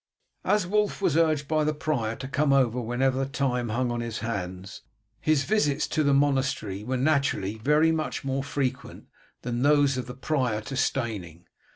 [0.43, 4.17] As Wulf was urged by the prior to come over whenever time hung on his
[4.17, 4.81] hands,
[5.19, 9.05] his visits to the monastery were naturally very much more frequent
[9.43, 11.45] than those of the prior to Steyning.